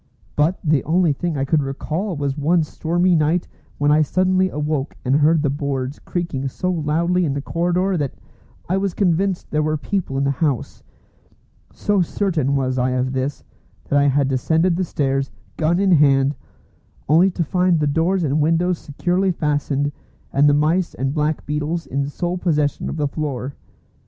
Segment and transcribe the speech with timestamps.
[0.35, 4.95] But the only thing I could recall was one stormy night when I suddenly awoke
[5.05, 8.15] and heard the boards creaking so loudly in the corridor that
[8.67, 10.81] I was convinced there were people in the house.
[11.71, 13.43] So certain was I of this,
[13.89, 16.33] that I had descended the stairs, gun in hand,
[17.07, 19.91] only to find the doors and windows securely fastened,
[20.33, 23.53] and the mice and black beetles in sole possession of the floor.